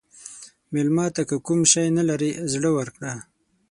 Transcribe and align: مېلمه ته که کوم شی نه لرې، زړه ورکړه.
مېلمه 0.73 1.05
ته 1.15 1.21
که 1.29 1.35
کوم 1.45 1.59
شی 1.71 1.85
نه 1.97 2.03
لرې، 2.09 2.31
زړه 2.51 2.69
ورکړه. 2.77 3.13